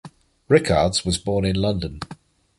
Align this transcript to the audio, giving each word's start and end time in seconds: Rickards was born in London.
Rickards 0.49 1.05
was 1.05 1.19
born 1.19 1.45
in 1.45 1.55
London. 1.55 1.99